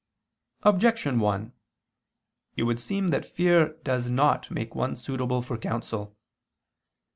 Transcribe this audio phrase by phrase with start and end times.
[0.63, 1.53] Objection 1:
[2.57, 6.17] It would seem that fear does not make one suitable for counsel.